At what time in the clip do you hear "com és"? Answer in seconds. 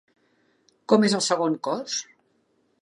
0.93-1.15